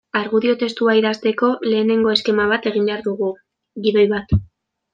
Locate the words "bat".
2.55-2.67, 4.19-4.39